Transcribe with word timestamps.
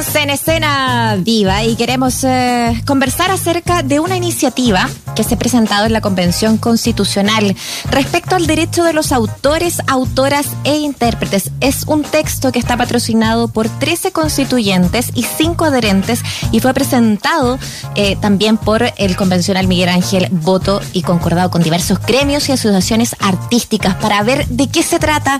En 0.00 0.30
escena 0.30 1.16
viva 1.18 1.62
y 1.62 1.76
queremos 1.76 2.24
eh, 2.24 2.82
conversar 2.86 3.30
acerca 3.30 3.82
de 3.82 4.00
una 4.00 4.16
iniciativa 4.16 4.88
que 5.14 5.22
se 5.22 5.34
ha 5.34 5.38
presentado 5.38 5.84
en 5.84 5.92
la 5.92 6.00
Convención 6.00 6.56
Constitucional 6.56 7.54
respecto 7.90 8.34
al 8.34 8.46
derecho 8.46 8.82
de 8.82 8.94
los 8.94 9.12
autores, 9.12 9.82
autoras 9.88 10.48
e 10.64 10.78
intérpretes. 10.78 11.50
Es 11.60 11.84
un 11.86 12.02
texto 12.02 12.50
que 12.50 12.58
está 12.58 12.78
patrocinado 12.78 13.48
por 13.48 13.68
13 13.68 14.10
constituyentes 14.10 15.10
y 15.14 15.22
5 15.22 15.66
adherentes 15.66 16.22
y 16.50 16.60
fue 16.60 16.72
presentado 16.72 17.58
eh, 17.94 18.16
también 18.16 18.56
por 18.56 18.82
el 18.96 19.16
convencional 19.16 19.68
Miguel 19.68 19.90
Ángel 19.90 20.28
Voto 20.30 20.80
y 20.94 21.02
concordado 21.02 21.50
con 21.50 21.62
diversos 21.62 22.00
gremios 22.00 22.48
y 22.48 22.52
asociaciones 22.52 23.16
artísticas 23.20 23.96
para 23.96 24.22
ver 24.22 24.46
de 24.48 24.66
qué 24.68 24.82
se 24.82 24.98
trata, 24.98 25.38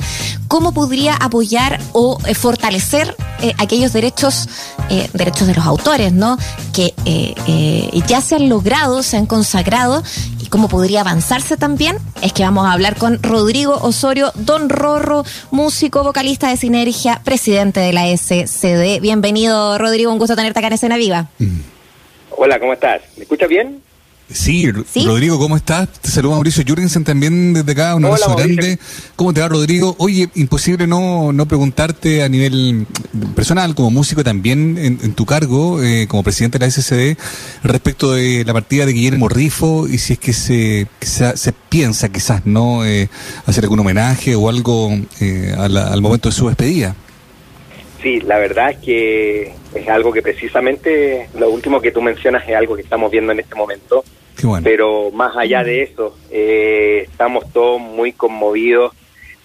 cómo 0.49 0.73
podría 0.73 1.15
apoyar 1.15 1.81
o 1.93 2.19
eh, 2.27 2.35
fortalecer 2.35 3.17
eh, 3.43 3.55
aquellos 3.59 3.93
derechos, 3.93 4.49
eh, 4.89 5.09
derechos 5.13 5.47
de 5.47 5.55
los 5.55 5.67
autores, 5.67 6.13
¿no? 6.13 6.37
Que 6.73 6.95
ya 8.07 8.21
se 8.21 8.37
han 8.37 8.49
logrado, 8.49 9.03
se 9.03 9.17
han 9.17 9.27
consagrado 9.27 10.03
y 10.41 10.47
cómo 10.47 10.69
podría 10.69 11.01
avanzarse 11.01 11.57
también, 11.57 11.97
es 12.23 12.33
que 12.33 12.43
vamos 12.43 12.67
a 12.67 12.73
hablar 12.73 12.97
con 12.97 13.23
Rodrigo 13.23 13.75
Osorio, 13.75 14.33
Don 14.35 14.69
Rorro, 14.69 15.25
músico, 15.51 16.03
vocalista 16.03 16.49
de 16.49 16.57
Sinergia, 16.57 17.21
presidente 17.25 17.81
de 17.81 17.93
la 17.93 18.07
SCD. 18.17 19.01
Bienvenido, 19.01 19.79
Rodrigo, 19.79 20.13
un 20.13 20.19
gusto 20.19 20.37
tenerte 20.37 20.59
acá 20.59 20.69
en 20.69 20.75
Escena 20.75 20.97
Viva. 20.97 21.29
Hola, 22.31 22.59
¿cómo 22.59 22.73
estás? 22.73 23.03
¿Me 23.17 23.25
escuchas 23.25 23.49
bien? 23.49 23.83
Sí, 24.33 24.71
Rodrigo, 24.71 25.39
¿cómo 25.39 25.57
estás? 25.57 25.89
Te 26.01 26.09
saluda 26.09 26.35
Mauricio 26.35 26.63
Jürgensen 26.65 27.03
también 27.03 27.53
desde 27.53 27.73
acá, 27.73 27.97
un 27.97 28.05
abrazo 28.05 28.37
grande. 28.37 28.79
¿Cómo 29.17 29.35
te 29.35 29.41
va, 29.41 29.49
Rodrigo? 29.49 29.97
Oye, 29.99 30.29
imposible 30.37 30.87
no, 30.87 31.33
no 31.33 31.47
preguntarte 31.47 32.23
a 32.23 32.29
nivel 32.29 32.87
personal, 33.35 33.75
como 33.75 33.91
músico 33.91 34.23
también 34.23 34.79
en, 34.79 35.15
tu 35.15 35.27
cargo, 35.27 35.83
eh, 35.83 36.07
como 36.07 36.23
presidente 36.23 36.59
de 36.59 36.67
la 36.67 36.71
SCD, 36.71 37.19
respecto 37.65 38.13
de 38.13 38.45
la 38.45 38.53
partida 38.53 38.87
de 38.87 38.93
Guillermo 38.93 39.29
Rifo 39.29 39.89
y 39.89 39.99
si 39.99 40.13
es 40.13 40.19
que 40.21 40.33
se, 40.33 40.87
se, 41.01 41.53
piensa 41.69 42.09
quizás, 42.09 42.47
¿no? 42.47 42.85
Eh, 42.85 43.09
hacer 43.47 43.65
algún 43.65 43.81
homenaje 43.81 44.37
o 44.37 44.49
algo 44.49 44.91
eh, 45.21 45.55
al 45.59 46.01
momento 46.01 46.29
de 46.29 46.35
su 46.35 46.47
despedida. 46.47 46.95
Sí, 48.01 48.21
la 48.21 48.39
verdad 48.39 48.71
es 48.71 48.79
que 48.79 49.60
es 49.75 49.89
algo 49.89 50.13
que 50.13 50.23
precisamente 50.23 51.29
lo 51.39 51.51
último 51.51 51.81
que 51.81 51.93
tú 51.93 52.03
mencionas 52.03 52.49
es 52.49 52.55
algo 52.55 52.77
que 52.77 52.83
estamos 52.83 53.11
viendo 53.11 53.33
en 53.33 53.41
este 53.41 53.55
momento. 53.55 54.05
Pero 54.65 55.11
más 55.11 55.37
allá 55.37 55.63
de 55.63 55.83
eso, 55.83 56.17
eh, 56.31 57.07
estamos 57.11 57.45
todos 57.53 57.79
muy 57.79 58.13
conmovidos 58.13 58.95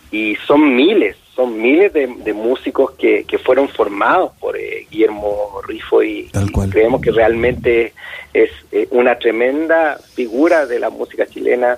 y 0.10 0.38
son 0.48 0.74
miles, 0.74 1.18
son 1.36 1.62
miles 1.62 1.92
de, 1.92 2.34
músicos 2.34 2.92
que, 2.92 3.26
que, 3.26 3.38
fueron 3.38 3.68
formados 3.68 4.32
por 4.40 4.56
eh, 4.56 4.88
Guillermo 4.90 5.62
Rifo 5.68 6.02
y, 6.02 6.32
creemos 6.72 7.02
que 7.02 7.12
realmente 7.12 7.94
es 8.34 8.50
eh, 8.72 8.88
una 8.92 9.20
tremenda 9.20 10.00
figura 10.14 10.66
de 10.66 10.80
la 10.80 10.90
música 10.90 11.26
chilena, 11.26 11.78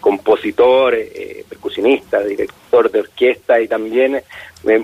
compositor, 0.00 0.96
percusionista, 1.48 2.22
director 2.22 2.90
de 2.90 3.00
orquesta 3.00 3.60
y 3.60 3.68
también 3.68 4.22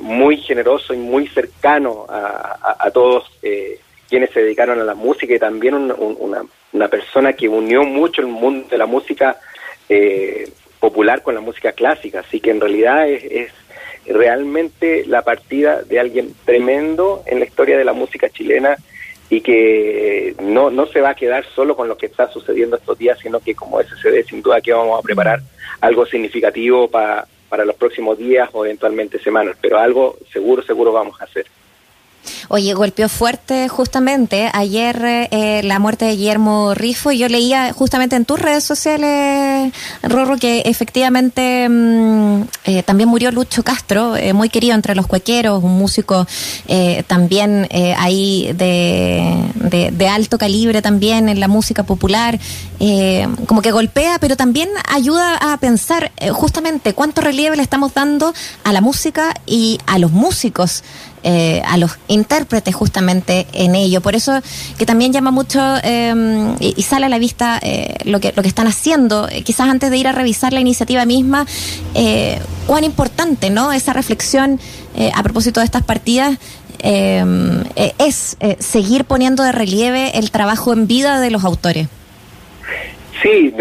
muy 0.00 0.38
generoso 0.38 0.94
y 0.94 0.98
muy 0.98 1.28
cercano 1.28 2.06
a, 2.08 2.90
todos 2.92 3.30
quienes 4.08 4.30
se 4.30 4.40
dedicaron 4.42 4.80
a 4.80 4.84
la 4.84 4.94
música 4.94 5.34
y 5.34 5.38
también 5.38 5.74
una, 5.74 6.42
una 6.72 6.88
persona 6.88 7.32
que 7.32 7.48
unió 7.48 7.84
mucho 7.84 8.20
el 8.20 8.28
mundo 8.28 8.68
de 8.68 8.78
la 8.78 8.86
música 8.86 9.38
eh, 9.88 10.50
popular 10.80 11.22
con 11.22 11.34
la 11.34 11.40
música 11.40 11.72
clásica, 11.72 12.20
así 12.20 12.38
que 12.38 12.50
en 12.50 12.60
realidad 12.60 13.08
es, 13.08 13.50
realmente 14.04 15.04
la 15.06 15.22
partida 15.22 15.82
de 15.82 15.98
alguien 15.98 16.32
tremendo 16.44 17.24
en 17.26 17.40
la 17.40 17.44
historia 17.44 17.76
de 17.76 17.84
la 17.84 17.92
música 17.92 18.28
chilena 18.28 18.76
y 19.28 19.40
que 19.40 20.34
no, 20.40 20.70
no 20.70 20.86
se 20.86 21.00
va 21.00 21.10
a 21.10 21.14
quedar 21.14 21.44
solo 21.54 21.74
con 21.74 21.88
lo 21.88 21.96
que 21.96 22.06
está 22.06 22.30
sucediendo 22.30 22.76
estos 22.76 22.96
días, 22.98 23.18
sino 23.18 23.40
que 23.40 23.54
como 23.54 23.80
SCD 23.80 24.24
sin 24.26 24.42
duda 24.42 24.60
que 24.60 24.72
vamos 24.72 24.98
a 24.98 25.02
preparar 25.02 25.40
algo 25.80 26.06
significativo 26.06 26.88
para, 26.88 27.26
para 27.48 27.64
los 27.64 27.76
próximos 27.76 28.18
días 28.18 28.48
o 28.52 28.64
eventualmente 28.64 29.18
semanas, 29.18 29.56
pero 29.60 29.78
algo 29.78 30.16
seguro, 30.32 30.62
seguro 30.62 30.92
vamos 30.92 31.20
a 31.20 31.24
hacer. 31.24 31.46
Oye, 32.48 32.74
golpeó 32.74 33.08
fuerte 33.08 33.68
justamente 33.68 34.50
ayer 34.52 35.28
eh, 35.30 35.60
la 35.64 35.78
muerte 35.78 36.04
de 36.04 36.16
Guillermo 36.16 36.74
Rifo 36.74 37.10
y 37.10 37.18
yo 37.18 37.28
leía 37.28 37.72
justamente 37.72 38.16
en 38.16 38.24
tus 38.24 38.38
redes 38.38 38.64
sociales, 38.64 39.72
Rorro, 40.02 40.36
que 40.36 40.62
efectivamente 40.66 41.68
mm, 41.68 42.42
eh, 42.64 42.82
también 42.82 43.08
murió 43.08 43.30
Lucho 43.30 43.62
Castro, 43.62 44.16
eh, 44.16 44.32
muy 44.32 44.48
querido 44.48 44.74
entre 44.74 44.94
los 44.94 45.06
cuequeros, 45.06 45.62
un 45.62 45.78
músico 45.78 46.26
también 47.06 47.68
ahí 47.96 48.52
de, 48.54 49.90
de, 49.92 50.08
alto 50.08 50.38
calibre 50.38 50.82
también 50.82 51.28
en 51.28 51.40
la 51.40 51.48
música 51.48 51.82
popular, 51.82 52.38
como 53.46 53.62
que 53.62 53.70
golpea, 53.70 54.18
pero 54.18 54.36
también 54.36 54.68
ayuda 54.88 55.36
a 55.52 55.56
pensar 55.58 56.12
justamente 56.32 56.94
cuánto 56.94 57.20
relieve 57.20 57.56
le 57.56 57.62
estamos 57.62 57.94
dando 57.94 58.32
a 58.64 58.72
la 58.72 58.80
música 58.80 59.34
y 59.46 59.78
a 59.86 59.98
los 59.98 60.12
músicos. 60.12 60.82
Eh, 61.28 61.60
a 61.66 61.76
los 61.76 61.98
intérpretes 62.06 62.72
justamente 62.72 63.48
en 63.52 63.74
ello. 63.74 64.00
Por 64.00 64.14
eso 64.14 64.40
que 64.78 64.86
también 64.86 65.12
llama 65.12 65.32
mucho 65.32 65.60
em, 65.82 66.54
y, 66.60 66.80
sale 66.82 67.06
a 67.06 67.08
la 67.08 67.18
vista 67.18 67.58
eh, 67.60 67.96
lo, 68.04 68.20
que, 68.20 68.32
lo 68.36 68.42
que 68.42 68.48
están 68.48 68.68
haciendo. 68.68 69.28
Eh, 69.28 69.42
quizás 69.42 69.68
antes 69.68 69.90
de 69.90 69.96
ir 69.96 70.06
a 70.06 70.12
revisar 70.12 70.52
la 70.52 70.60
iniciativa 70.60 71.04
misma, 71.04 71.44
cuán 72.68 72.84
importante 72.84 73.50
¿no? 73.50 73.72
esa 73.72 73.92
reflexión 73.92 74.60
a 75.14 75.22
propósito 75.24 75.58
de 75.58 75.66
estas 75.66 75.82
partidas. 75.82 76.38
Em, 76.78 77.64
es 77.98 78.36
seguir 78.60 79.04
poniendo 79.04 79.42
de 79.42 79.50
relieve 79.50 80.16
el 80.18 80.30
trabajo 80.30 80.72
en 80.72 80.86
vida 80.86 81.18
de 81.18 81.32
los 81.32 81.42
autores. 81.42 81.88
Sí, 83.22 83.52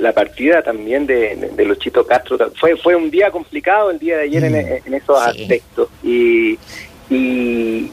la, 0.00 0.12
partida 0.12 0.62
también 0.62 1.06
de, 1.06 1.50
de, 1.54 1.64
Luchito 1.64 2.04
Castro 2.06 2.50
fue 2.58 2.76
fue 2.76 2.96
un 2.96 3.10
día 3.10 3.30
complicado 3.30 3.90
el 3.90 3.98
día 3.98 4.16
de 4.16 4.22
ayer 4.24 4.44
en, 4.44 4.52
mm. 4.52 4.94
esos 4.94 5.20
aspectos 5.20 5.88
y, 6.02 6.58
y, 7.14 7.90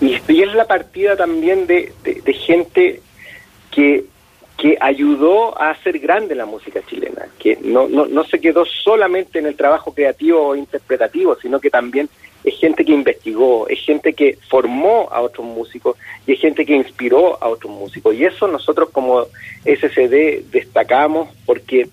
y, 0.00 0.42
es 0.42 0.54
la 0.54 0.66
partida 0.66 1.16
también 1.16 1.66
de, 1.66 1.92
de, 2.02 2.32
gente 2.32 3.00
que, 3.70 4.04
que 4.56 4.76
ayudó 4.80 5.60
a 5.60 5.70
hacer 5.70 5.98
grande 5.98 6.34
la 6.34 6.46
música 6.46 6.80
chilena, 6.86 7.26
que 7.38 7.58
no, 7.62 7.88
no, 7.88 8.06
no 8.06 8.24
se 8.24 8.40
quedó 8.40 8.64
solamente 8.64 9.38
en 9.38 9.46
el 9.46 9.56
trabajo 9.56 9.92
creativo 9.92 10.48
o 10.48 10.56
interpretativo, 10.56 11.36
sino 11.40 11.60
que 11.60 11.70
también 11.70 12.08
es 12.44 12.58
gente 12.58 12.84
que 12.84 12.92
investigó, 12.92 13.66
es 13.68 13.80
gente 13.80 14.12
que 14.12 14.38
formó 14.48 15.08
a 15.10 15.22
otros 15.22 15.46
músicos 15.46 15.96
y 16.26 16.34
es 16.34 16.40
gente 16.40 16.66
que 16.66 16.74
inspiró 16.74 17.42
a 17.42 17.48
otros 17.48 17.72
músicos. 17.72 18.14
Y 18.14 18.24
eso 18.26 18.46
nosotros 18.46 18.90
como 18.90 19.26
SCD 19.64 20.44
destacamos 20.50 21.30
porque 21.46 21.88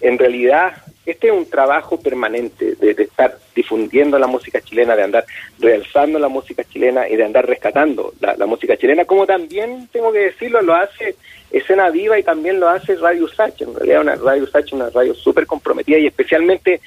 en 0.00 0.18
realidad 0.18 0.74
este 1.06 1.28
es 1.28 1.32
un 1.32 1.48
trabajo 1.48 2.00
permanente 2.00 2.74
de, 2.74 2.90
estar 2.90 3.38
difundiendo 3.54 4.18
la 4.18 4.26
música 4.26 4.60
chilena, 4.60 4.96
de 4.96 5.04
andar 5.04 5.24
realzando 5.60 6.18
la 6.18 6.28
música 6.28 6.64
chilena 6.64 7.08
y 7.08 7.14
de 7.14 7.24
andar 7.24 7.46
rescatando 7.46 8.12
la, 8.20 8.44
música 8.46 8.76
chilena, 8.76 9.04
como 9.04 9.24
también, 9.24 9.88
tengo 9.92 10.12
que 10.12 10.18
decirlo, 10.18 10.60
lo 10.62 10.74
hace 10.74 11.14
Escena 11.52 11.90
Viva 11.90 12.18
y 12.18 12.24
también 12.24 12.58
lo 12.58 12.68
hace 12.68 12.96
Radio 12.96 13.28
Sacha. 13.28 13.64
En 13.64 13.74
realidad, 13.76 14.00
una 14.00 14.16
Radio 14.16 14.48
Sacha 14.48 14.74
una 14.74 14.90
radio 14.90 15.14
súper 15.14 15.46
comprometida 15.46 15.98
y 15.98 16.08
especialmente 16.08 16.80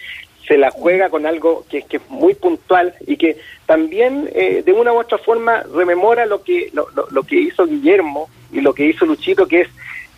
se 0.46 0.58
la 0.58 0.70
juega 0.70 1.10
con 1.10 1.26
algo 1.26 1.66
que, 1.70 1.84
que 1.84 1.98
es 1.98 2.10
muy 2.10 2.34
puntual 2.34 2.94
y 3.08 3.16
que 3.16 3.38
también 3.66 4.30
eh, 4.34 4.64
de 4.66 4.74
una 4.74 4.92
u 4.92 5.00
otra 5.00 5.18
forma 5.18 5.64
rememora 5.74 6.26
lo 6.26 6.44
que, 6.44 6.70
lo, 6.74 6.88
lo 7.12 7.24
que 7.24 7.36
hizo 7.36 7.66
Guillermo 7.66 8.30
y 8.52 8.60
lo 8.60 8.74
que 8.74 8.86
hizo 8.86 9.06
Luchito, 9.06 9.48
que 9.48 9.62
es 9.62 9.70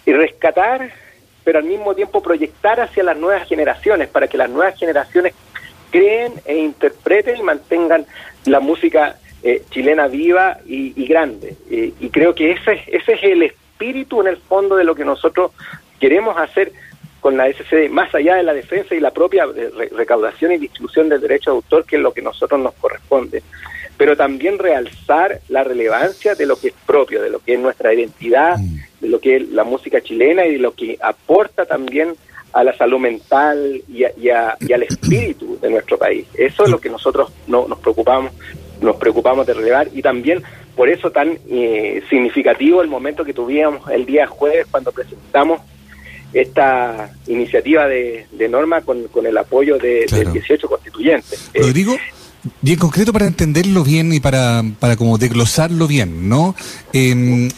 rescatar 0.06 0.91
pero 1.44 1.59
al 1.59 1.66
mismo 1.66 1.94
tiempo 1.96 2.22
proyectar 2.22 2.79
hacia 2.79 3.03
las 3.03 3.18
nuevas 3.18 3.47
generaciones, 3.47 4.07
para 4.07 4.28
que 4.28 4.38
las 4.38 4.50
nuevas 4.50 4.78
generaciones 4.78 5.34
creen 5.90 6.34
e 6.46 6.57
interpreten 6.57 7.38
y 7.38 7.44
mantengan 7.44 8.05
la 8.46 8.59
música 8.59 9.17
eh, 9.43 9.64
chilena 9.72 10.08
viva 10.08 10.59
y, 10.66 11.05
grande. 11.08 11.55
y 11.70 12.09
creo 12.09 12.35
que 12.35 12.52
ese, 12.52 12.84
ese 12.88 13.14
es 13.14 13.23
el 13.23 13.43
espíritu 13.43 14.22
en 14.22 14.28
el 14.28 14.38
fondo 14.38 14.76
de 14.76 14.84
lo 14.84 14.96
que 14.96 15.03
nosotros 15.03 15.52
queremos 15.99 16.38
hacer 16.38 16.72
con 17.22 17.38
la 17.38 17.47
SCD, 17.47 17.90
más 17.90 18.14
allá 18.14 18.35
de 18.35 18.44
la 18.44 18.53
defensa 18.53 18.96
y 18.96 18.99
la 18.99 19.11
propia 19.11 19.46
recaudación 19.91 20.52
y 20.52 20.58
distribución 20.58 21.08
del 21.08 21.22
derecho 21.22 21.52
de 21.52 21.55
autor, 21.58 21.85
que 21.85 21.96
es 21.96 22.02
lo 22.02 22.11
que 22.14 22.22
a 22.22 22.26
nosotros 22.26 22.59
nos 22.59 22.73
corresponde, 22.73 23.44
pero 24.02 24.18
también 24.18 24.58
realzar 24.58 25.42
la 25.48 25.64
relevancia 25.64 26.34
de 26.34 26.48
lo 26.48 26.56
que 26.56 26.70
es 26.70 26.74
propio, 26.88 27.22
de 27.22 27.30
lo 27.30 27.38
que 27.38 27.53
es 27.53 27.59
nuestra 27.59 27.94
identidad, 27.94 28.58
mm. 28.58 28.80
de 29.00 29.09
lo 29.09 29.20
que 29.20 29.36
es 29.36 29.50
la 29.50 29.64
música 29.64 30.02
chilena 30.02 30.44
y 30.44 30.53
de 30.53 30.58
lo 30.58 30.74
que 30.74 30.98
aporta 31.00 31.68
también 31.68 32.16
a 32.52 32.64
la 32.64 32.76
salud 32.76 32.98
mental 32.98 33.84
y, 33.88 34.30
al 34.32 34.82
espíritu 34.82 35.59
de 35.62 35.70
nuestro 35.70 36.00
país. 36.00 36.26
Eso 36.34 36.64
es 36.64 36.72
lo 36.72 36.82
que 36.82 36.90
nosotros 36.90 37.32
no, 37.46 37.68
nos 37.68 37.78
preocupamos 37.78 38.32
nos 38.82 38.96
preocupamos 38.96 39.46
de 39.46 39.53
relevar 39.53 39.90
y 39.94 40.02
también 40.02 40.42
por 40.76 40.90
eso 40.90 41.12
tan 41.12 41.38
eh, 41.47 42.02
significativo 42.09 42.82
el 42.82 42.88
momento 42.88 43.24
que 43.24 43.36
tuvimos 43.36 43.88
el 43.92 44.08
día 44.08 44.26
jueves 44.26 44.66
cuando 44.72 44.92
presentamos 44.92 45.62
esta 46.34 47.12
iniciativa 47.28 47.88
de, 47.88 48.26
norma 48.50 48.82
con, 48.82 49.08
el 49.24 49.38
apoyo 49.38 49.78
de, 49.78 50.08
18 50.34 50.68
constituyentes. 50.68 51.52
Rodrigo, 51.54 51.96
Y 52.64 52.73
en 52.73 52.79
concreto 52.79 53.14
para 53.14 53.28
entenderlo 53.28 53.84
bien 53.84 54.14
y 54.14 54.20
para, 54.20 54.64
para 54.79 54.96
como 54.96 55.17
desglosarlo 55.17 55.88
bien, 55.88 56.28
¿no? 56.28 56.55
Eh, 56.93 57.49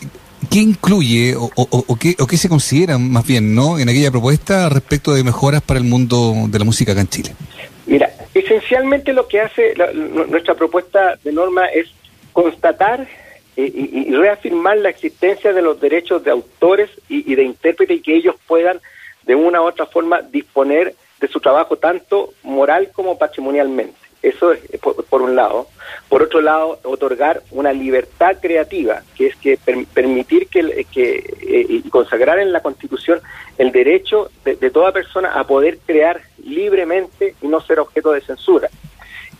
¿Qué 0.50 0.59
incluye 0.59 1.35
o, 1.38 1.97
qué, 1.97 2.15
o 2.19 2.27
qué 2.27 2.38
se 2.38 2.50
considera 2.50 2.97
más 2.97 3.25
bien 3.25 3.56
no 3.56 3.80
en 3.80 3.89
aquella 3.89 4.12
propuesta 4.12 4.69
respecto 4.69 5.13
de 5.13 5.24
mejoras 5.24 5.62
para 5.62 5.80
el 5.80 5.85
mundo 5.85 6.33
de 6.47 6.59
la 6.59 6.65
música 6.65 6.91
acá 6.91 7.01
en 7.01 7.07
Chile? 7.07 7.35
Mira, 7.85 8.09
esencialmente 8.33 9.13
lo 9.13 9.27
que 9.27 9.41
hace 9.41 9.74
nuestra 10.30 10.56
propuesta 10.56 11.18
de 11.24 11.31
norma 11.31 11.68
es 11.68 11.88
constatar 12.33 13.07
eh, 13.56 13.71
y, 13.74 14.12
reafirmar 14.13 14.77
la 14.77 14.89
existencia 14.89 15.53
de 15.53 15.62
los 15.62 15.79
derechos 15.79 16.24
de 16.24 16.31
autores 16.31 16.89
y, 17.07 17.31
y 17.31 17.36
de 17.36 17.44
intérpretes 17.44 17.97
y 17.97 18.01
que 18.01 18.15
ellos 18.15 18.36
puedan 18.47 18.79
de 19.25 19.36
una 19.36 19.62
u 19.62 19.65
otra 19.65 19.86
forma 19.86 20.21
disponer 20.21 20.95
de 21.19 21.27
su 21.27 21.39
trabajo 21.39 21.77
tanto 21.77 22.33
moral 22.44 22.89
como 22.94 23.18
patrimonialmente. 23.18 24.02
Eso 24.24 24.54
es 24.54 24.62
por, 24.80 25.22
un 25.22 25.36
lado. 25.36 25.68
Por 26.08 26.24
otro 26.24 26.40
lado, 26.40 26.80
otorgar 26.84 27.44
una 27.52 27.74
libertad 27.74 28.38
creativa, 28.42 29.02
que 29.16 29.28
es 29.28 29.36
que 29.36 29.58
permitir 29.58 30.48
que, 30.48 30.88
que 30.90 31.18
eh, 31.42 31.66
y 31.68 31.90
consagrar 31.90 32.40
en 32.40 32.54
la 32.54 32.62
Constitución 32.62 33.20
el 33.58 33.74
derecho 33.74 34.31
de, 34.46 34.56
toda 34.72 34.94
persona 34.94 35.34
a 35.34 35.46
poder 35.46 35.78
crear 35.86 36.22
libremente 36.42 37.36
y 37.42 37.48
no 37.48 37.60
ser 37.60 37.81
objeto 37.81 38.14
de 38.14 38.22
censura. 38.22 38.70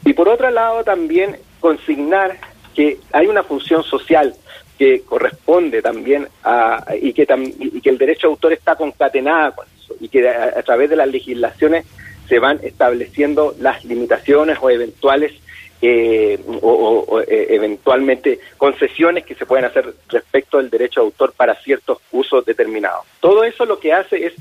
Y 0.04 0.12
por 0.12 0.28
otro 0.28 0.52
lado, 0.52 0.84
también 0.84 1.38
consignar 1.62 2.38
que 2.76 3.00
hay 3.14 3.28
una 3.28 3.44
función 3.44 3.84
social 3.84 4.36
que 4.78 5.04
corresponde 5.04 5.82
también 5.82 6.28
a 6.44 6.84
y 7.02 7.14
que, 7.14 7.26
y 7.58 7.80
que 7.80 7.90
el 7.90 7.98
derecho 7.98 8.28
de 8.28 8.34
autor 8.34 8.52
está 8.52 8.76
concatenada 8.76 9.52
con 9.52 9.66
eso 9.78 9.96
y 10.02 10.10
que 10.10 10.28
a 10.28 10.62
través 10.64 10.90
de 10.90 10.98
las 10.98 11.08
legislaciones 11.08 11.86
se 12.28 12.40
van 12.40 12.60
estableciendo 12.64 13.56
las 13.60 13.84
limitaciones 13.86 14.58
o 14.62 14.70
eventuales 14.70 15.34
eh, 15.86 16.40
o, 16.62 17.22
eh, 17.28 17.48
eventualmente 17.50 18.40
concesiones 18.58 19.26
que 19.26 19.36
se 19.36 19.46
pueden 19.46 19.66
hacer 19.66 19.94
respecto 20.08 20.58
del 20.58 20.70
derecho 20.70 21.02
de 21.02 21.08
autor 21.08 21.34
para 21.34 21.56
ciertos 21.56 21.98
usos 22.14 22.46
determinados. 22.46 23.06
Todo 23.20 23.44
eso 23.44 23.66
lo 23.66 23.80
que 23.80 23.92
hace 23.92 24.28
es 24.28 24.34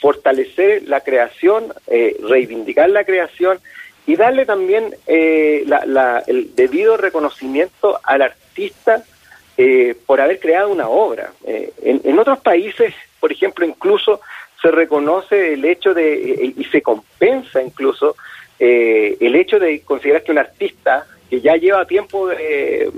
fortalecer 0.00 0.84
la 0.88 1.02
creación, 1.02 1.66
eh, 1.86 2.16
reivindicar 2.22 2.88
la 2.88 3.04
creación 3.04 3.58
y 4.06 4.16
darle 4.16 4.46
también 4.46 4.96
el 5.06 6.54
debido 6.54 6.96
reconocimiento 6.96 8.00
al 8.02 8.22
artista 8.22 9.02
por 10.06 10.20
haber 10.22 10.40
creado 10.40 10.70
una 10.70 10.88
obra. 10.88 11.32
en 11.44 12.18
otros 12.18 12.38
países, 12.38 12.94
por 13.20 13.32
ejemplo, 13.32 13.66
incluso 13.66 14.20
se 14.60 14.70
reconoce 14.70 15.54
el 15.54 15.64
hecho 15.64 15.94
de, 15.94 16.14
eh, 16.14 16.54
y 16.56 16.64
se 16.64 16.82
compensa 16.82 17.62
incluso, 17.62 18.16
eh, 18.58 19.16
el 19.20 19.36
hecho 19.36 19.58
de 19.58 19.80
considerar 19.80 20.22
que 20.22 20.32
un 20.32 20.38
artista 20.38 21.06
que 21.28 21.40
ya 21.40 21.56
lleva 21.56 21.84
tiempo 21.86 22.28
de, 22.28 22.90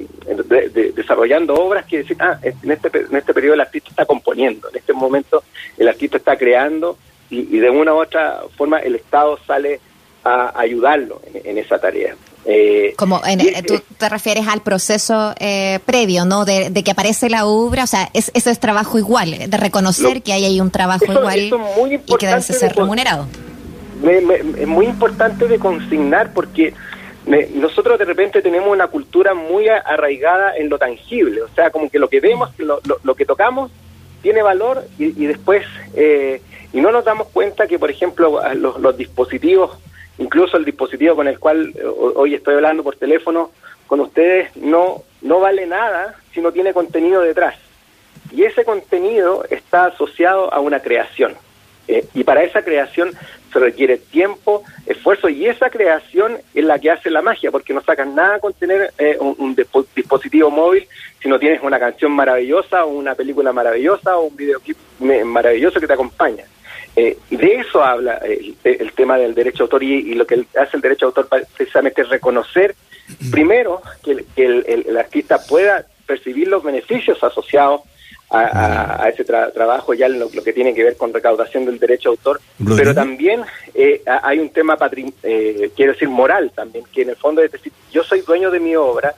desarrollando 0.95 1.55
obras 1.55 1.87
que 1.87 1.99
decir, 1.99 2.17
ah, 2.21 2.39
en 2.43 2.71
este, 2.71 2.91
en 2.99 3.17
este 3.17 3.33
periodo 3.33 3.55
el 3.55 3.61
artista 3.61 3.89
está 3.89 4.05
componiendo, 4.05 4.69
en 4.69 4.77
este 4.77 4.93
momento 4.93 5.43
el 5.79 5.89
artista 5.89 6.19
está 6.19 6.37
creando 6.37 6.99
y, 7.31 7.59
de 7.59 7.71
una 7.71 7.95
u 7.95 7.99
otra 7.99 8.43
forma 8.57 8.81
el 8.81 8.97
Estado 8.97 9.39
sale 9.47 9.81
a 10.25 10.61
ayudarlo 10.61 11.23
en 11.33 11.57
esa 11.57 11.79
tarea. 11.79 12.17
Eh, 12.51 12.95
Como 12.97 13.21
tú 13.67 13.79
te 13.99 14.09
refieres 14.09 14.49
al 14.49 14.63
proceso 14.63 15.35
eh, 15.39 15.81
previo, 15.85 16.25
¿no? 16.25 16.47
De, 16.47 16.73
que 16.83 16.91
aparece 16.91 17.29
la 17.29 17.45
obra, 17.45 17.85
o 17.85 17.87
sea, 17.87 18.09
es, 18.15 18.31
eso 18.33 18.49
es 18.49 18.59
trabajo 18.59 18.99
igual, 18.99 19.51
de 19.51 19.57
reconocer 19.59 20.23
que 20.23 20.33
hay 20.33 20.47
ahí 20.47 20.59
un 20.59 20.71
trabajo 20.71 21.05
igual 21.13 21.39
y 21.39 22.17
que 22.17 22.27
debe 22.27 22.41
ser 22.41 22.75
remunerado. 22.75 23.27
es 24.03 24.67
muy 24.67 24.87
importante 24.87 25.47
de 25.47 25.59
consignar 25.59 26.33
porque 26.33 26.73
nosotros 27.55 27.99
de 27.99 28.07
repente 28.07 28.41
tenemos 28.41 28.71
una 28.71 28.87
cultura 28.87 29.35
muy 29.35 29.69
arraigada 29.69 30.57
en 30.57 30.71
lo 30.71 30.79
tangible, 30.79 31.43
o 31.43 31.49
sea, 31.55 31.69
como 31.69 31.91
que 31.91 31.99
lo 31.99 32.09
que 32.09 32.21
vemos, 32.21 32.49
lo, 32.57 32.81
lo, 33.05 33.15
que 33.15 33.27
tocamos, 33.27 33.71
tiene 34.23 34.41
valor 34.41 34.87
y, 34.99 35.27
después, 35.27 35.67
eh, 35.95 36.41
y 36.73 36.81
no 36.81 36.93
nos 36.93 37.05
damos 37.05 37.29
cuenta 37.29 37.67
que, 37.67 37.79
por 37.79 37.91
ejemplo, 37.91 38.41
los, 38.55 38.81
los 38.81 38.97
dispositivos 38.97 39.77
incluso 40.19 40.57
el 40.57 40.65
dispositivo 40.65 41.17
con 41.17 41.29
el 41.29 41.39
cual 41.39 41.73
eh, 41.75 41.83
hoy 41.85 42.35
estoy 42.35 42.55
hablando 42.55 42.83
por 42.83 42.97
teléfono 42.97 43.51
con 43.87 44.01
ustedes 44.01 44.55
no, 44.57 45.03
no 45.23 45.41
vale 45.41 45.67
nada 45.67 46.17
si 46.33 46.41
no 46.41 46.53
tiene 46.53 46.73
contenido 46.73 47.23
detrás. 47.23 47.57
Y 48.31 48.45
ese 48.45 48.65
contenido 48.65 49.45
está 49.49 49.87
asociado 49.87 50.53
a 50.53 50.61
una 50.61 50.81
creación. 50.81 51.35
Eh, 51.89 52.07
y 52.13 52.23
para 52.23 52.43
esa 52.43 52.63
creación 52.63 53.13
se 53.51 53.59
requiere 53.59 53.97
tiempo, 53.97 54.63
esfuerzo, 54.85 55.31
y 55.31 55.47
esa 55.47 55.71
creación 55.71 56.37
es 56.55 56.65
la 56.65 56.79
que 56.79 56.91
hace 56.91 57.09
la 57.09 57.23
magia, 57.23 57.51
porque 57.51 57.73
no 57.73 57.81
sacas 57.81 58.07
nada 58.07 58.39
con 58.41 58.53
tener 58.53 58.93
eh, 58.99 59.17
un, 59.19 59.57
dispositivo 59.97 60.51
móvil 60.51 60.87
si 61.23 61.31
no 61.31 61.39
tienes 61.39 61.63
una 61.63 61.79
canción 61.79 62.13
maravillosa, 62.13 62.85
o 62.85 62.91
una 62.91 63.15
película 63.15 63.55
maravillosa, 63.55 64.19
o 64.19 64.25
un 64.25 64.37
videoclip 64.37 64.77
maravilloso 65.01 65.81
que 65.81 65.87
te 65.87 65.95
acompaña. 65.95 66.45
Eh, 67.01 67.17
de 67.31 67.55
eso 67.61 67.81
habla 67.81 68.21
eh, 68.25 68.55
el, 68.65 68.91
tema 68.93 69.17
del 69.17 69.33
derecho 69.33 69.59
de 69.59 69.63
autor 69.63 69.85
y, 69.85 70.15
lo 70.15 70.27
que 70.27 70.45
hace 70.61 70.77
el 70.79 70.83
derecho 70.83 71.07
de 71.07 71.21
autor 71.21 71.29
precisamente 71.57 72.03
es 72.03 72.09
reconocer 72.09 72.75
primero 73.31 73.81
que, 74.03 74.25
el, 74.35 74.97
artista 74.97 75.39
pueda 75.47 75.87
percibir 76.07 76.49
los 76.49 76.61
beneficios 76.61 77.23
asociados 77.23 77.83
a, 78.31 79.09
ese 79.15 79.25
trabajo 79.25 79.95
ya 79.95 80.07
en 80.07 80.19
lo, 80.19 80.29
que 80.29 80.53
tiene 80.53 80.75
que 80.75 80.83
ver 80.83 80.97
con 80.97 81.15
recaudación 81.15 81.67
del 81.67 81.79
derecho 81.79 82.09
de 82.11 82.17
autor, 82.17 82.41
pero 82.77 82.93
también 82.93 83.43
eh, 83.75 84.03
hay 84.05 84.41
un 84.41 84.49
tema, 84.51 84.77
eh, 85.23 85.71
quiero 85.77 85.93
decir, 85.93 86.09
moral 86.09 86.51
también, 86.53 86.85
que 86.93 87.03
en 87.03 87.11
el 87.11 87.17
fondo 87.17 87.43
es 87.43 87.53
decir, 87.53 87.73
yo 87.93 88.03
soy 88.03 88.23
dueño 88.23 88.51
de 88.51 88.59
mi 88.59 88.75
obra 88.75 89.15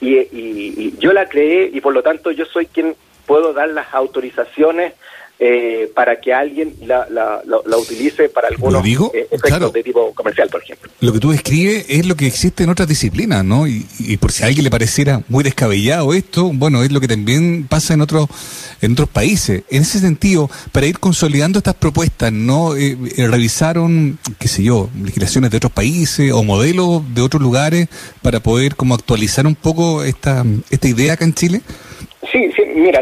y, 0.00 0.18
y 0.18 0.94
yo 0.98 1.12
la 1.12 1.28
creé 1.28 1.68
y 1.72 1.80
por 1.80 1.92
lo 1.92 2.02
tanto 2.04 2.30
yo 2.30 2.44
soy 2.44 2.66
quien 2.66 2.94
puedo 3.26 3.52
dar 3.52 3.70
las 3.70 3.92
autorizaciones 3.92 4.92
eh, 5.40 5.90
para 5.96 6.20
que 6.20 6.32
alguien 6.32 6.76
la, 6.86 7.08
la, 7.10 7.42
la, 7.44 7.76
utilice 7.76 8.28
para 8.28 8.46
algunos 8.46 8.86
eh, 8.86 9.26
efectos 9.32 9.72
de 9.72 9.82
tipo 9.82 10.14
comercial, 10.14 10.48
por 10.48 10.62
ejemplo. 10.62 10.88
Lo 11.00 11.12
que 11.12 11.18
tú 11.18 11.32
describes 11.32 11.86
es 11.88 12.06
lo 12.06 12.14
que 12.14 12.28
existe 12.28 12.62
en 12.62 12.70
otras 12.70 12.86
disciplinas, 12.86 13.44
¿no? 13.44 13.66
Y, 13.66 14.16
por 14.20 14.30
si 14.30 14.44
a 14.44 14.46
alguien 14.46 14.62
le 14.62 14.70
pareciera 14.70 15.22
muy 15.28 15.42
descabellado 15.42 16.14
esto, 16.14 16.52
bueno, 16.54 16.84
es 16.84 16.92
lo 16.92 17.00
que 17.00 17.08
también 17.08 17.66
pasa 17.68 17.94
en 17.94 18.00
otros 18.00 18.28
en 18.80 18.92
otros 18.92 19.08
países. 19.08 19.64
En 19.70 19.82
ese 19.82 19.98
sentido, 19.98 20.48
para 20.70 20.86
ir 20.86 21.00
consolidando 21.00 21.58
estas 21.58 21.74
propuestas, 21.74 22.32
¿no? 22.32 22.76
Eh, 22.76 22.96
revisaron, 23.16 24.20
qué 24.38 24.46
sé 24.46 24.62
yo, 24.62 24.88
legislaciones 25.02 25.50
de 25.50 25.56
otros 25.56 25.72
países 25.72 26.30
o 26.32 26.44
modelos 26.44 27.02
de 27.12 27.22
otros 27.22 27.42
lugares 27.42 27.88
para 28.22 28.38
poder 28.38 28.76
como 28.76 28.94
actualizar 28.94 29.48
un 29.48 29.56
poco 29.56 30.04
esta, 30.04 30.44
esta 30.70 30.86
idea 30.86 31.14
acá 31.14 31.24
en 31.24 31.34
Chile. 31.34 31.60
Sí, 32.34 32.50
sí, 32.50 32.62
mira, 32.74 33.00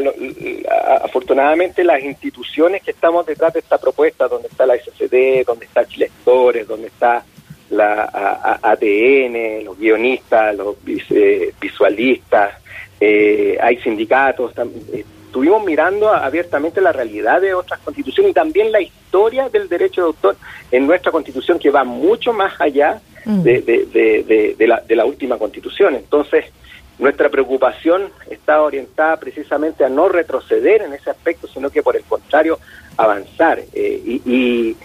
afortunadamente 1.02 1.82
las 1.84 2.04
instituciones 2.04 2.82
que 2.82 2.90
estamos 2.90 3.24
detrás 3.24 3.54
de 3.54 3.60
esta 3.60 3.78
propuesta, 3.78 4.28
donde 4.28 4.48
está 4.48 4.66
la 4.66 4.76
SCD, 4.76 5.42
donde 5.46 5.64
está 5.64 5.86
Chilectores, 5.86 6.68
donde 6.68 6.88
está 6.88 7.24
la 7.70 8.58
ATN, 8.62 9.64
los 9.64 9.78
guionistas, 9.78 10.54
los 10.54 10.76
eh, 10.86 11.50
visualistas, 11.58 12.56
eh, 13.00 13.56
hay 13.58 13.78
sindicatos, 13.78 14.52
eh, 14.92 15.02
estuvimos 15.24 15.64
mirando 15.64 16.10
abiertamente 16.10 16.82
la 16.82 16.92
realidad 16.92 17.40
de 17.40 17.54
otras 17.54 17.80
constituciones 17.80 18.32
y 18.32 18.34
también 18.34 18.70
la 18.70 18.82
historia 18.82 19.48
del 19.48 19.66
derecho 19.66 20.02
de 20.02 20.06
autor 20.08 20.36
en 20.70 20.86
nuestra 20.86 21.10
constitución 21.10 21.58
que 21.58 21.70
va 21.70 21.84
mucho 21.84 22.34
más 22.34 22.60
allá 22.60 23.00
mm. 23.24 23.42
de, 23.42 23.62
de, 23.62 24.54
de, 24.58 24.66
la, 24.66 24.82
de 24.86 24.94
la 24.94 25.06
última 25.06 25.38
constitución. 25.38 25.94
Entonces, 25.94 26.44
nuestra 27.02 27.28
preocupación 27.28 28.10
está 28.30 28.62
orientada 28.62 29.16
precisamente 29.18 29.84
a 29.84 29.88
no 29.88 30.08
retroceder 30.08 30.82
en 30.82 30.92
ese 30.92 31.10
aspecto, 31.10 31.48
sino 31.48 31.68
que 31.68 31.82
por 31.82 31.96
el 31.96 32.04
contrario 32.04 32.60
avanzar 32.96 33.60
eh, 33.72 34.00
y, 34.24 34.76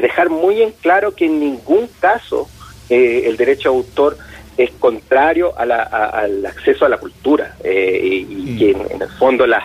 dejar 0.00 0.30
muy 0.30 0.62
en 0.62 0.72
claro 0.72 1.14
que 1.14 1.26
en 1.26 1.38
ningún 1.40 1.88
caso 2.00 2.48
eh, 2.88 3.22
el 3.26 3.36
derecho 3.36 3.68
a 3.68 3.72
autor 3.72 4.16
es 4.56 4.70
contrario 4.72 5.52
al 5.56 6.46
acceso 6.46 6.84
a 6.84 6.88
la 6.88 6.98
cultura 6.98 7.56
eh, 7.62 8.24
y, 8.28 8.58
que 8.58 8.70
en, 8.70 9.02
el 9.02 9.08
fondo 9.08 9.46
las, 9.46 9.64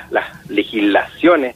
legislaciones 0.49 1.55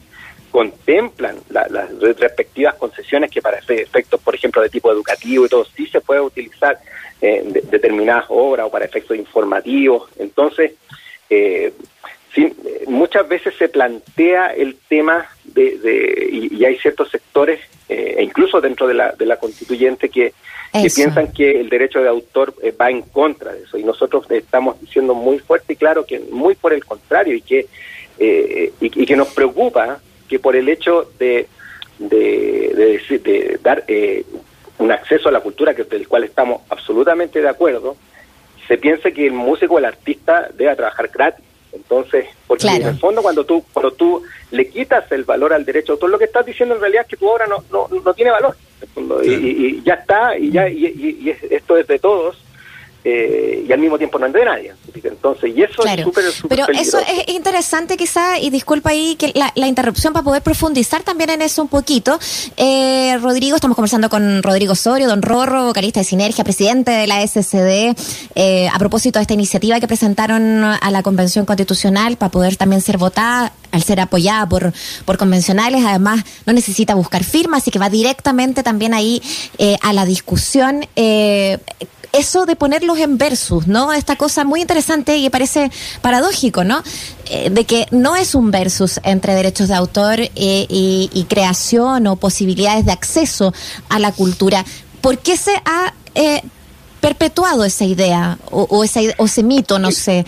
contemplan 0.50 1.36
las 1.48 1.70
respectivas 2.18 2.74
concesiones 2.74 3.30
que 3.30 3.40
para 3.40 3.58
efectos, 3.58 4.20
por 4.20 4.34
ejemplo, 4.34 4.62
de 4.62 4.68
tipo 4.68 4.90
educativo 4.90 5.46
y 5.46 5.48
todo, 5.48 5.64
sí 5.64 5.86
se 5.86 6.00
puede 6.00 6.20
utilizar 6.20 6.78
eh, 7.20 7.42
determinadas 7.70 8.24
obras 8.28 8.66
o 8.66 8.70
para 8.70 8.84
efectos 8.84 9.16
informativos. 9.16 10.08
Entonces, 10.18 10.72
eh, 11.28 11.72
muchas 12.86 13.28
veces 13.28 13.54
se 13.58 13.68
plantea 13.68 14.48
el 14.48 14.76
tema 14.88 15.28
de, 15.44 16.28
y, 16.30 16.64
hay 16.64 16.76
ciertos 16.78 17.10
sectores, 17.10 17.60
eh, 17.88 18.16
e 18.18 18.22
incluso 18.22 18.60
dentro 18.60 18.86
de 18.86 18.94
la, 18.94 19.12
de 19.12 19.26
la 19.26 19.36
constituyente, 19.36 20.08
que, 20.08 20.32
piensan 20.72 21.32
que 21.32 21.60
el 21.60 21.68
derecho 21.68 22.00
de 22.00 22.08
autor 22.08 22.54
eh, 22.62 22.72
va 22.72 22.90
en 22.90 23.02
contra 23.02 23.52
de 23.52 23.64
eso. 23.64 23.76
Y 23.76 23.82
nosotros 23.82 24.30
estamos 24.30 24.80
diciendo 24.80 25.14
muy 25.14 25.40
fuerte 25.40 25.72
y 25.72 25.76
claro 25.76 26.06
que 26.06 26.20
muy 26.20 26.54
por 26.54 26.72
el 26.72 26.84
contrario 26.84 27.34
y 27.34 27.42
que, 27.42 27.66
y, 28.80 29.06
que 29.06 29.16
nos 29.16 29.28
preocupa 29.28 30.00
que 30.30 30.38
por 30.38 30.54
el 30.54 30.68
hecho 30.68 31.10
de, 31.18 31.48
de, 31.98 33.00
de, 33.08 33.18
de 33.18 33.58
dar 33.60 33.84
un 34.78 34.92
acceso 34.92 35.28
a 35.28 35.32
la 35.32 35.40
cultura 35.40 35.74
que, 35.74 35.82
del 35.82 36.06
cual 36.06 36.22
estamos 36.22 36.62
absolutamente 36.70 37.42
de 37.42 37.48
acuerdo, 37.48 37.96
se 38.68 38.78
piense 38.78 39.12
que 39.12 39.26
el 39.26 39.32
músico 39.32 39.74
o 39.74 39.78
el 39.78 39.84
artista 39.84 40.48
debe 40.54 40.76
trabajar 40.76 41.10
gratis. 41.12 41.44
Entonces, 41.72 42.26
porque 42.46 42.68
en 42.68 42.82
el 42.82 42.98
fondo 42.98 43.22
cuando 43.22 43.44
tú 43.44 43.64
cuando 43.72 43.92
tú 43.92 44.22
le 44.50 44.68
quitas 44.68 45.10
el 45.12 45.22
valor 45.22 45.52
al 45.52 45.64
derecho 45.64 45.96
todo 45.96 46.10
lo 46.10 46.18
que 46.18 46.24
estás 46.24 46.44
diciendo 46.44 46.74
en 46.74 46.80
realidad 46.80 47.02
es 47.02 47.08
que 47.10 47.16
tu 47.16 47.28
obra 47.28 47.46
no, 47.46 47.62
no, 47.70 47.88
no 47.88 48.14
tiene 48.14 48.30
valor. 48.30 48.56
Y, 49.22 49.82
ya 49.82 49.94
está, 49.94 50.36
y 50.36 50.50
ya 50.50 50.68
y 50.68 51.36
esto 51.50 51.76
es 51.76 51.86
de 51.86 51.98
todos 51.98 52.38
eh, 53.02 53.64
y 53.66 53.72
al 53.72 53.78
mismo 53.78 53.96
tiempo 53.96 54.18
no 54.18 54.26
es 54.26 54.32
de 54.32 54.44
nadie. 54.44 54.74
Entonces, 55.02 55.52
y 55.56 55.62
eso 55.62 55.82
es 55.84 56.02
súper, 56.02 56.24
Pero 56.48 56.66
eso 56.68 56.98
es 56.98 57.28
interesante 57.34 57.96
quizá, 57.96 58.38
y 58.38 58.50
disculpa 58.50 58.90
ahí 58.90 59.16
que 59.16 59.32
la, 59.34 59.66
interrupción 59.66 60.12
para 60.12 60.22
poder 60.22 60.42
profundizar 60.42 61.02
también 61.02 61.30
en 61.30 61.40
eso 61.42 61.62
un 61.62 61.68
poquito. 61.68 62.18
Eh, 62.56 63.16
Rodrigo, 63.22 63.54
estamos 63.54 63.74
conversando 63.74 64.10
con 64.10 64.42
Rodrigo 64.42 64.72
Osorio, 64.72 65.08
don 65.08 65.22
Rorro, 65.22 65.64
vocalista 65.64 66.00
de 66.00 66.04
Sinergia, 66.04 66.44
presidente 66.44 66.90
de 66.90 67.06
la 67.06 67.26
SCD, 67.26 67.94
eh, 68.34 68.68
a 68.70 68.78
propósito 68.78 69.18
de 69.18 69.22
esta 69.22 69.34
iniciativa 69.34 69.80
que 69.80 69.86
presentaron 69.86 70.64
a 70.64 70.90
la 70.90 71.02
Convención 71.02 71.46
Constitucional 71.46 72.16
para 72.16 72.30
poder 72.30 72.56
también 72.56 72.82
ser 72.82 72.98
votada, 72.98 73.52
al 73.72 73.82
ser 73.82 74.00
apoyada 74.00 74.46
por, 74.48 74.72
por 75.04 75.16
convencionales, 75.16 75.84
además 75.86 76.24
no 76.44 76.52
necesita 76.52 76.94
buscar 76.94 77.24
firmas, 77.24 77.62
así 77.62 77.70
que 77.70 77.78
va 77.78 77.88
directamente 77.88 78.62
también 78.62 78.92
ahí 78.92 79.22
a 79.80 79.92
la 79.92 80.04
discusión 80.04 80.84
eso 82.12 82.46
de 82.46 82.56
ponerlos 82.56 82.98
en 82.98 83.18
versus, 83.18 83.66
¿no? 83.66 83.92
Esta 83.92 84.16
cosa 84.16 84.44
muy 84.44 84.60
interesante 84.60 85.16
y 85.16 85.30
parece 85.30 85.70
paradójico, 86.02 86.64
¿no? 86.64 86.82
Eh, 87.26 87.50
de 87.50 87.64
que 87.64 87.86
no 87.90 88.16
es 88.16 88.34
un 88.34 88.50
versus 88.50 89.00
entre 89.04 89.34
derechos 89.34 89.68
de 89.68 89.74
autor 89.74 90.20
eh, 90.20 90.30
y, 90.34 91.26
creación 91.28 92.06
o 92.06 92.16
posibilidades 92.16 92.84
de 92.86 92.92
acceso 92.92 93.54
a 93.88 93.98
la 93.98 94.12
cultura. 94.12 94.64
¿Por 95.00 95.18
qué 95.18 95.36
se 95.36 95.54
ha 95.64 95.94
eh, 96.14 96.42
perpetuado 97.00 97.64
esa 97.64 97.84
idea 97.84 98.38
o, 98.50 98.82
ese, 98.82 99.14
o 99.18 99.26
ese 99.26 99.42
mito, 99.42 99.78
no 99.78 99.92
sé? 99.92 100.26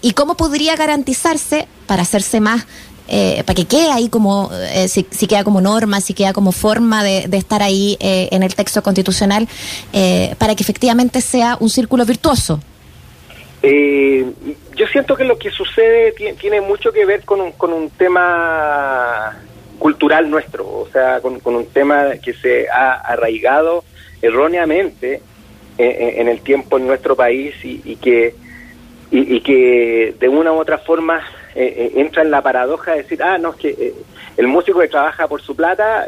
¿Y 0.00 0.12
cómo 0.12 0.36
podría 0.36 0.74
garantizarse 0.74 1.68
para 1.86 2.02
hacerse 2.02 2.40
más 2.40 2.64
eh, 3.10 3.42
para 3.46 3.54
que 3.54 3.64
quede 3.64 3.90
ahí 3.90 4.10
como, 4.10 4.50
eh, 4.52 4.86
si, 4.86 5.02
queda 5.02 5.42
como 5.42 5.62
norma, 5.62 6.00
si 6.02 6.12
queda 6.12 6.34
como 6.34 6.52
forma 6.52 7.02
de, 7.02 7.26
estar 7.32 7.62
ahí 7.62 7.96
eh, 8.00 8.28
en 8.32 8.42
el 8.42 8.54
texto 8.54 8.82
constitucional, 8.82 9.48
para 10.38 10.54
que 10.54 10.62
efectivamente 10.62 11.22
sea 11.22 11.56
un 11.58 11.70
círculo 11.70 12.04
virtuoso. 12.04 12.60
yo 13.62 14.86
siento 14.92 15.16
que 15.16 15.24
lo 15.24 15.38
que 15.38 15.50
sucede 15.50 16.12
tiene, 16.38 16.60
mucho 16.60 16.92
que 16.92 17.06
ver 17.06 17.24
con 17.24 17.40
un, 17.40 17.52
con 17.52 17.72
un 17.72 17.88
tema 17.90 19.38
cultural 19.78 20.28
nuestro, 20.28 20.66
o 20.66 20.88
sea, 20.92 21.20
con, 21.20 21.40
un 21.44 21.66
tema 21.66 22.16
que 22.22 22.34
se 22.34 22.68
ha 22.68 22.92
arraigado 22.92 23.84
erróneamente 24.20 25.22
en, 25.78 26.28
el 26.28 26.40
tiempo 26.40 26.76
en 26.76 26.86
nuestro 26.86 27.16
país 27.16 27.54
y, 27.62 27.96
que 27.96 28.34
y, 29.10 29.40
que 29.40 30.14
de 30.18 30.28
una 30.28 30.52
u 30.52 30.56
otra 30.56 30.76
forma 30.78 31.22
eh, 31.60 31.74
eh, 31.76 32.00
entra 32.00 32.22
en 32.22 32.30
la 32.30 32.40
paradoja 32.40 32.92
de 32.92 33.02
decir, 33.02 33.20
ah, 33.20 33.36
no, 33.36 33.50
es 33.50 33.56
que 33.56 33.70
eh, 33.70 33.94
el 34.36 34.46
músico 34.46 34.78
que 34.78 34.86
trabaja 34.86 35.26
por 35.26 35.42
su 35.42 35.56
plata, 35.56 36.06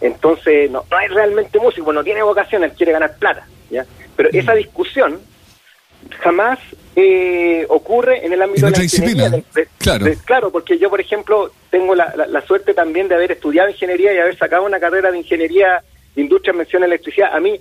entonces 0.00 0.68
no, 0.68 0.84
no 0.90 0.98
es 0.98 1.12
realmente 1.12 1.60
músico, 1.60 1.92
no 1.92 2.02
tiene 2.02 2.24
vocación, 2.24 2.64
él 2.64 2.72
quiere 2.72 2.90
ganar 2.90 3.16
plata. 3.16 3.46
¿ya? 3.70 3.86
Pero 4.16 4.30
esa 4.32 4.52
mm. 4.52 4.56
discusión 4.56 5.20
jamás 6.18 6.58
ocurre 7.68 8.26
en 8.26 8.32
el 8.32 8.42
ámbito 8.42 8.66
de 8.66 8.72
la 8.72 8.78
disciplina. 8.80 9.30
claro. 9.78 10.06
claro, 10.24 10.50
porque 10.50 10.76
yo, 10.76 10.90
por 10.90 11.00
ejemplo, 11.00 11.52
tengo 11.70 11.94
la, 11.94 12.12
la, 12.28 12.40
suerte 12.40 12.74
también 12.74 13.06
de 13.06 13.14
haber 13.14 13.30
estudiado 13.30 13.70
ingeniería 13.70 14.12
y 14.12 14.18
haber 14.18 14.36
sacado 14.36 14.64
una 14.64 14.80
carrera 14.80 15.12
de 15.12 15.18
ingeniería 15.18 15.84
de 16.16 16.22
industria, 16.22 16.52
mención 16.52 16.82
electricidad. 16.82 17.32
A 17.32 17.38
mí, 17.38 17.60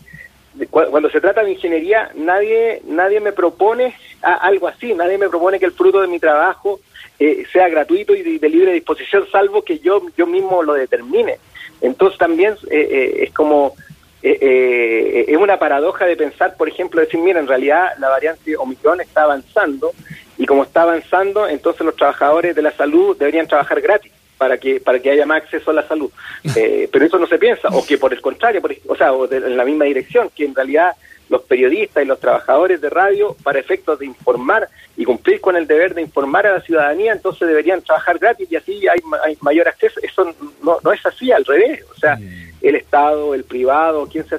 cuando 0.72 1.12
se 1.12 1.22
trata 1.22 1.44
de 1.44 1.52
ingeniería, 1.52 2.10
nadie 2.16 2.82
nadie 2.88 3.20
me 3.20 3.34
propone 3.34 3.96
algo 4.22 4.68
así, 4.68 4.96
nadie 4.96 5.20
me 5.20 5.30
propone 5.30 5.60
que 5.60 5.66
el 5.66 5.74
fruto 5.74 6.02
de 6.02 6.08
mi 6.08 6.20
trabajo 6.20 6.80
eh, 7.26 7.46
sea 7.54 7.70
gratuito 7.70 8.14
y 8.14 8.38
de, 8.38 8.50
libre 8.50 8.74
disposición, 8.74 9.26
salvo 9.32 9.62
que 9.62 9.80
yo, 9.80 10.02
yo 10.18 10.28
mismo 10.28 10.62
lo 10.62 10.74
determine. 10.74 11.38
Entonces 11.80 12.20
también 12.20 12.56
eh, 12.70 12.88
eh, 12.92 13.24
es 13.24 13.32
como, 13.32 13.76
es 14.22 15.38
una 15.38 15.58
paradoja 15.58 16.06
de 16.06 16.18
pensar, 16.18 16.58
por 16.58 16.68
ejemplo, 16.68 17.00
decir, 17.00 17.22
mira, 17.22 17.40
en 17.40 17.48
realidad 17.48 17.94
la 17.98 18.10
variante 18.10 18.58
Omicron 18.58 19.00
está 19.00 19.24
avanzando 19.24 19.94
y 20.38 20.46
como 20.46 20.64
está 20.64 20.82
avanzando, 20.82 21.48
entonces 21.48 21.86
los 21.86 21.96
trabajadores 21.96 22.58
de 22.58 22.62
la 22.62 22.72
salud 22.72 23.16
deberían 23.18 23.48
trabajar 23.48 23.80
gratis 23.80 24.12
para 24.38 24.58
que 24.58 24.82
para 24.82 25.00
que 25.00 25.12
haya 25.12 25.26
más 25.26 25.44
acceso 25.44 25.72
a 25.72 25.76
la 25.76 25.88
salud. 25.88 26.12
pero 26.92 27.06
eso 27.06 27.20
no 27.20 27.28
se 27.28 27.38
piensa, 27.38 27.70
o 27.70 27.86
que 27.86 27.98
por 27.98 28.12
el 28.12 28.20
contrario, 28.20 28.62
o 28.86 28.96
sea, 28.98 29.14
o 29.14 29.32
en 29.32 29.56
la 29.56 29.64
misma 29.64 29.86
dirección, 29.86 30.30
que 30.36 30.44
en 30.44 30.56
realidad 30.56 30.94
los 31.34 31.42
periodistas 31.42 32.04
y 32.04 32.08
los 32.08 32.20
trabajadores 32.20 32.80
de 32.80 32.92
radio 32.92 33.36
para 33.44 33.60
efectos 33.60 33.98
de 33.98 34.06
informar 34.06 34.70
y 34.96 35.04
cumplir 35.04 35.42
con 35.42 35.56
el 35.56 35.66
deber 35.66 35.96
de 35.96 36.04
informar 36.04 36.46
a 36.46 36.54
la 36.54 36.62
ciudadanía, 36.62 37.12
entonces 37.12 37.48
deberían 37.48 37.82
trabajar 37.82 38.20
gratis 38.20 38.48
y 38.52 38.56
así 38.56 38.88
hay, 38.88 39.02
mayor 39.42 39.68
acceso. 39.68 40.00
Eso 40.04 40.32
no, 40.62 40.78
no 40.84 40.94
es 40.94 41.04
así, 41.06 41.32
al 41.32 41.44
revés. 41.44 41.84
O 41.92 41.96
sea, 41.96 42.18
mm. 42.18 42.52
el 42.62 42.76
Estado, 42.76 43.34
el 43.34 43.46
privado, 43.46 44.08
quien 44.08 44.26
se 44.28 44.38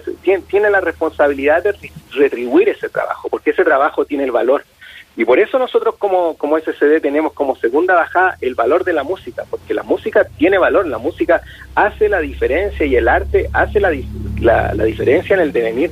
tiene, 0.49 0.71
la 0.71 0.81
responsabilidad 0.81 1.65
de 1.65 1.75
retribuir 2.13 2.69
ese 2.69 2.89
trabajo, 2.89 3.29
porque 3.29 3.51
ese 3.51 3.65
trabajo 3.65 4.05
tiene 4.05 4.23
el 4.23 4.31
valor. 4.31 4.65
Y 5.17 5.25
por 5.25 5.41
eso 5.41 5.59
nosotros 5.59 5.97
como, 5.99 6.37
como 6.37 6.59
SCD 6.59 7.01
tenemos 7.01 7.33
como 7.33 7.57
segunda 7.57 7.95
bajada 7.95 8.37
el 8.41 8.55
valor 8.55 8.85
de 8.85 8.93
la 8.93 9.03
música, 9.03 9.45
porque 9.51 9.75
la 9.75 9.83
música 9.83 10.27
tiene 10.39 10.59
valor, 10.59 10.87
la 10.87 10.99
música 10.99 11.43
hace 11.75 12.09
la 12.09 12.21
diferencia 12.21 12.87
y 12.87 12.95
el 12.95 13.09
arte 13.09 13.49
hace 13.53 13.81
la, 13.81 13.93
la, 14.41 14.75
la 14.75 14.85
diferencia 14.85 15.35
en 15.35 15.43
el 15.43 15.53
devenir 15.53 15.91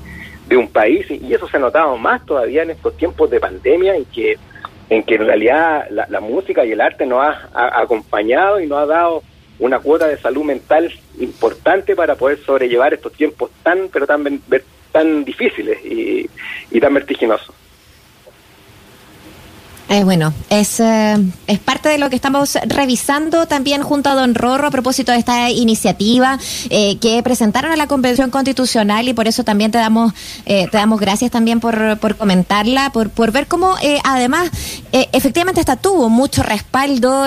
de 0.53 0.59
un 0.59 0.69
país 0.69 1.07
y 1.11 1.33
eso 1.33 1.49
se 1.49 1.57
ha 1.57 1.61
notado 1.61 1.97
más 1.97 2.25
todavía 2.27 2.63
en 2.63 2.71
estos 2.71 2.95
tiempos 2.97 3.31
de 3.31 3.41
pandemia 3.41 3.97
en 3.97 4.05
que 4.05 4.37
en 4.91 5.03
que 5.03 5.15
en 5.15 5.27
realidad 5.27 5.87
la, 5.91 6.21
música 6.21 6.67
y 6.67 6.73
el 6.73 6.81
arte 6.83 7.07
nos 7.07 7.21
ha, 7.23 7.81
acompañado 7.81 8.61
y 8.61 8.67
nos 8.67 8.79
ha 8.79 8.87
dado 8.87 9.23
una 9.59 9.79
cuota 9.79 10.07
de 10.07 10.19
salud 10.19 10.45
mental 10.45 10.93
importante 11.19 11.97
para 11.97 12.17
poder 12.17 12.39
sobrellevar 12.45 12.93
estos 12.93 13.13
tiempos 13.13 13.51
tan 13.63 13.89
pero 13.91 14.07
tan 14.07 14.43
tan 14.93 15.25
difíciles 15.25 15.79
y, 15.87 16.29
y 16.71 16.81
tan 16.81 16.93
vertiginosos. 16.93 17.55
Eh, 19.93 20.05
bueno, 20.05 20.33
es, 20.49 20.81
eh, 20.81 21.17
es 21.47 21.59
parte 21.59 21.91
de 21.91 21.99
lo 21.99 22.09
que 22.09 22.17
estamos 22.17 22.57
revisando 22.65 23.45
también 23.45 23.83
junto 23.83 24.09
a 24.09 24.15
don 24.15 24.35
Rorro 24.35 24.69
a 24.69 24.71
propósito 24.71 25.13
de 25.13 25.19
esta 25.19 25.51
iniciativa 25.51 26.39
eh, 26.71 26.97
que 26.97 27.23
presentaron 27.23 27.73
a 27.73 27.77
la 27.77 27.87
Convención 27.87 28.31
Constitucional 28.31 29.07
y 29.07 29.13
por 29.13 29.29
eso 29.29 29.45
también 29.45 29.71
te 29.71 29.77
damos 29.77 30.15
te 30.47 30.69
damos 30.73 30.99
gracias 30.99 31.31
también 31.31 31.61
por, 31.61 31.99
por 31.99 32.17
comentarla, 32.17 32.91
por, 32.91 33.11
por 33.11 33.33
ver 33.33 33.47
cómo 33.47 33.75
además 34.05 34.51
efectivamente 34.93 35.61
esta 35.61 35.77
tuvo 35.77 36.09
mucho 36.09 36.43
respaldo, 36.43 37.27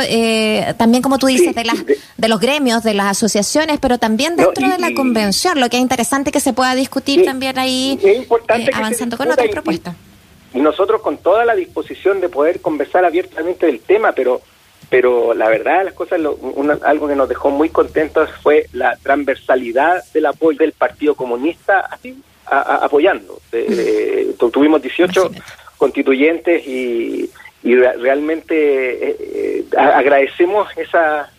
también 0.78 1.04
como 1.04 1.18
tú 1.18 1.28
dices, 1.28 1.54
de, 1.54 1.66
las, 1.66 1.78
de 2.18 2.28
los 2.28 2.40
gremios, 2.40 2.84
de 2.84 2.94
las 2.94 3.12
asociaciones, 3.12 3.78
pero 3.80 3.98
también 4.00 4.36
dentro 4.36 4.68
de 4.68 4.80
la 4.80 4.94
Convención, 4.96 5.60
lo 5.60 5.70
que 5.70 5.78
es 5.78 5.82
interesante 5.82 6.32
que 6.32 6.40
se 6.40 6.54
pueda 6.54 6.74
discutir 6.76 7.26
también 7.26 7.60
ahí 7.60 8.00
avanzando 8.74 9.18
con 9.18 9.30
otras 9.32 9.50
propuestas 9.50 9.96
y 9.96 10.15
nosotros 10.62 11.02
con 11.02 11.18
toda 11.18 11.46
la 11.46 11.56
disposición 11.56 12.22
de 12.22 12.30
poder 12.30 12.62
conversar 12.62 13.06
abiertamente 13.06 13.66
del 13.66 13.80
tema, 13.80 14.12
pero 14.14 14.42
pero 14.90 15.34
la 15.34 15.50
verdad 15.50 15.84
las 15.84 15.94
cosas, 15.94 16.20
algo 16.84 17.08
que 17.08 17.16
nos 17.16 17.28
dejó 17.28 17.50
muy 17.50 17.70
contentos 17.70 18.30
fue 18.42 18.68
la 18.72 18.96
transversalidad 18.98 20.04
del 20.14 20.28
apoyo 20.28 20.60
del 20.60 20.74
Partido 20.74 21.16
Comunista 21.16 21.80
así, 21.90 22.22
apoyando. 22.46 23.40
Eh, 23.52 24.36
tuvimos 24.38 24.82
18 24.82 25.32
constituyentes 25.78 26.66
y, 26.68 27.30
y 27.64 27.76
realmente 27.76 29.10
eh, 29.10 29.18
eh, 29.20 29.66
agradecemos 29.78 30.68
esa 30.78 31.32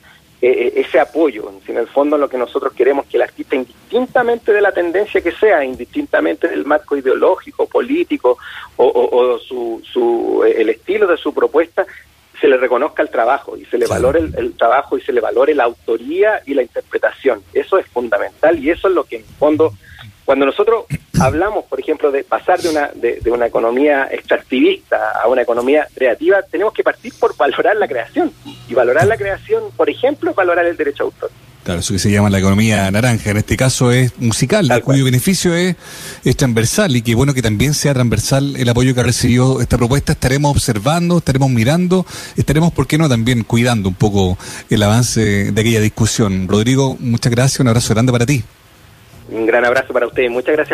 eh, 0.42 0.50
eh, 0.50 0.80
ese 0.80 1.00
apoyo. 1.00 1.50
En 1.66 1.78
el 1.78 1.86
fondo 1.86 2.18
lo 2.18 2.28
que 2.28 2.36
nosotros 2.36 2.74
queremos 2.74 3.06
que 3.06 3.16
el 3.16 3.22
artista, 3.22 3.56
indistintamente 3.56 4.52
de 4.52 4.60
la 4.60 4.70
tendencia 4.70 5.22
que 5.22 5.32
sea, 5.32 5.64
indistintamente 5.64 6.46
del 6.48 6.66
marco 6.66 6.94
ideológico, 6.96 7.66
político 7.66 8.36
o, 8.76 9.38
su, 9.38 9.82
su, 9.82 10.44
eh, 10.46 10.56
el 10.58 10.68
estilo 10.68 11.06
de 11.06 11.16
su 11.16 11.32
propuesta, 11.32 11.86
se 12.38 12.48
le 12.48 12.58
reconozca 12.58 13.02
el 13.02 13.08
trabajo 13.08 13.56
y 13.56 13.64
se 13.64 13.78
le 13.78 13.86
valore 13.86 14.18
el, 14.18 14.52
trabajo 14.58 14.98
y 14.98 15.00
se 15.00 15.12
le 15.12 15.22
valore 15.22 15.54
la 15.54 15.64
autoría 15.64 16.42
y 16.44 16.52
la 16.52 16.62
interpretación. 16.62 17.42
Eso 17.54 17.78
es 17.78 17.86
fundamental 17.86 18.58
y 18.58 18.70
eso 18.70 18.88
es 18.88 18.94
lo 18.94 19.04
que 19.04 19.16
en 19.16 19.24
fondo 19.24 19.72
cuando 20.26 20.44
nosotros 20.44 20.86
hablamos, 21.20 21.64
por 21.66 21.80
ejemplo, 21.80 22.10
de 22.10 22.24
pasar 22.24 22.60
de 22.60 22.68
una, 22.68 22.90
de, 22.92 23.30
una 23.30 23.46
economía 23.46 24.08
extractivista 24.10 25.12
a 25.12 25.28
una 25.28 25.42
economía 25.42 25.86
creativa, 25.94 26.42
tenemos 26.42 26.74
que 26.74 26.82
partir 26.82 27.14
por 27.18 27.36
valorar 27.36 27.76
la 27.76 27.86
creación. 27.86 28.32
Y 28.68 28.74
valorar 28.74 29.06
la 29.06 29.16
creación, 29.16 29.64
por 29.76 29.88
ejemplo, 29.88 30.34
valorar 30.34 30.66
el 30.66 30.76
derecho 30.76 31.04
a 31.04 31.06
autor. 31.06 31.30
Claro, 31.66 31.80
eso 31.80 31.94
que 31.94 31.98
se 31.98 32.12
llama 32.12 32.30
la 32.30 32.38
economía 32.38 32.88
naranja, 32.92 33.30
en 33.30 33.38
este 33.38 33.56
caso 33.56 33.90
es 33.90 34.16
musical, 34.20 34.70
cuyo 34.84 35.04
beneficio 35.04 35.52
es, 35.52 35.74
es, 36.24 36.36
transversal 36.36 36.94
y 36.94 37.02
que 37.02 37.16
bueno 37.16 37.34
que 37.34 37.42
también 37.42 37.74
sea 37.74 37.92
transversal 37.92 38.54
el 38.56 38.68
apoyo 38.68 38.94
que 38.94 39.00
ha 39.00 39.02
recibido 39.02 39.60
esta 39.60 39.76
propuesta. 39.76 40.12
Estaremos 40.12 40.52
observando, 40.52 41.18
estaremos 41.18 41.50
mirando, 41.50 42.06
estaremos, 42.36 42.72
¿por 42.72 42.86
qué 42.86 42.98
no?, 42.98 43.08
también 43.08 43.42
cuidando 43.42 43.88
un 43.88 43.96
poco 43.96 44.38
el 44.70 44.80
avance 44.80 45.50
de 45.50 45.60
aquella 45.60 45.80
discusión. 45.80 46.46
Rodrigo, 46.46 46.96
muchas 47.00 47.32
gracias, 47.32 47.58
un 47.58 47.66
abrazo 47.66 47.94
grande 47.94 48.12
para 48.12 48.26
ti. 48.26 48.44
Un 49.28 49.44
gran 49.44 49.64
abrazo 49.64 49.92
para 49.92 50.06
ustedes. 50.06 50.30
Muchas 50.30 50.52
gracias. 50.52 50.64